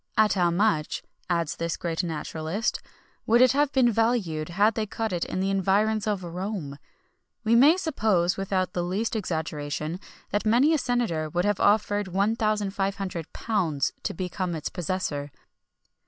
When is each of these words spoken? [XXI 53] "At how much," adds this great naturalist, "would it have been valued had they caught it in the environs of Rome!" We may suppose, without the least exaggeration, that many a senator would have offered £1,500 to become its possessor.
[XXI 0.17 0.23
53] 0.23 0.23
"At 0.25 0.33
how 0.43 0.49
much," 0.49 1.03
adds 1.29 1.55
this 1.57 1.77
great 1.77 2.03
naturalist, 2.03 2.81
"would 3.27 3.39
it 3.39 3.51
have 3.51 3.71
been 3.71 3.91
valued 3.91 4.49
had 4.49 4.73
they 4.73 4.87
caught 4.87 5.13
it 5.13 5.23
in 5.25 5.41
the 5.41 5.51
environs 5.51 6.07
of 6.07 6.23
Rome!" 6.23 6.79
We 7.43 7.53
may 7.55 7.77
suppose, 7.77 8.35
without 8.35 8.73
the 8.73 8.81
least 8.83 9.15
exaggeration, 9.15 9.99
that 10.31 10.43
many 10.43 10.73
a 10.73 10.79
senator 10.79 11.29
would 11.29 11.45
have 11.45 11.59
offered 11.59 12.07
£1,500 12.07 13.91
to 14.01 14.13
become 14.15 14.55
its 14.55 14.69
possessor. 14.69 15.31